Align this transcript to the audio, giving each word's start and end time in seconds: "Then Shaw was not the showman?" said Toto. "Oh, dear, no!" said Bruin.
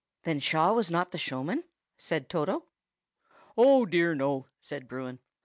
"Then 0.23 0.39
Shaw 0.39 0.73
was 0.73 0.89
not 0.89 1.11
the 1.11 1.19
showman?" 1.19 1.63
said 1.95 2.27
Toto. 2.27 2.63
"Oh, 3.55 3.85
dear, 3.85 4.15
no!" 4.15 4.47
said 4.59 4.87
Bruin. 4.87 5.19